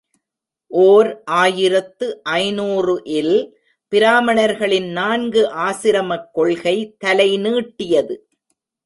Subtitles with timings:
[0.71, 1.09] ஓர்
[1.25, 2.23] ஆயிரத்து
[2.23, 3.35] ஐநூறு இல்,
[3.91, 8.17] பிராமணர்களின் நான்கு ஆசிரமக் கொள்கை தலை நீட்டியது.